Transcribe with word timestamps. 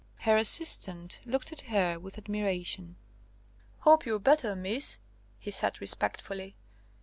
Her 0.21 0.35
assistant 0.35 1.19
looked 1.25 1.51
at 1.51 1.61
her 1.61 1.99
with 1.99 2.17
admiration. 2.17 2.95
"Hope 3.81 4.03
you're 4.03 4.17
better, 4.17 4.55
miss," 4.55 4.97
he 5.37 5.51
said 5.51 5.79
respectfully. 5.79 6.55